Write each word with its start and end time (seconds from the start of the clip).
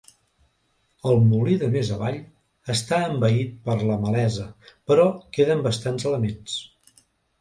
El 1.09 1.19
Molí 1.25 1.57
de 1.63 1.67
Més 1.75 1.91
Avall 1.97 2.17
està 2.75 3.01
envaït 3.09 3.53
per 3.69 3.77
la 3.91 3.99
malesa, 4.07 4.49
però 4.93 5.07
queden 5.39 5.63
bastants 5.69 6.09
elements. 6.15 6.61